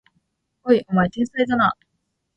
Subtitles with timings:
[0.63, 1.77] おい、お前天才だな！